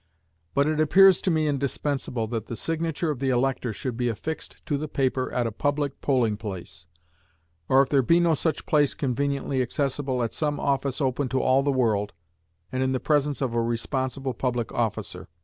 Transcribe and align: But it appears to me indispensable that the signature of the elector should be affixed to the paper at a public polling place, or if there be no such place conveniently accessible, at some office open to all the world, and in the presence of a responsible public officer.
But 0.55 0.65
it 0.65 0.79
appears 0.79 1.21
to 1.21 1.29
me 1.29 1.47
indispensable 1.47 2.25
that 2.29 2.47
the 2.47 2.55
signature 2.55 3.11
of 3.11 3.19
the 3.19 3.29
elector 3.29 3.71
should 3.71 3.97
be 3.97 4.09
affixed 4.09 4.65
to 4.65 4.75
the 4.75 4.87
paper 4.87 5.31
at 5.31 5.45
a 5.45 5.51
public 5.51 6.01
polling 6.01 6.37
place, 6.37 6.87
or 7.69 7.83
if 7.83 7.89
there 7.89 8.01
be 8.01 8.19
no 8.19 8.33
such 8.33 8.65
place 8.65 8.95
conveniently 8.95 9.61
accessible, 9.61 10.23
at 10.23 10.33
some 10.33 10.59
office 10.59 11.01
open 11.01 11.29
to 11.29 11.39
all 11.39 11.61
the 11.61 11.71
world, 11.71 12.13
and 12.71 12.81
in 12.81 12.93
the 12.93 12.99
presence 12.99 13.41
of 13.43 13.53
a 13.53 13.61
responsible 13.61 14.33
public 14.33 14.71
officer. 14.71 15.29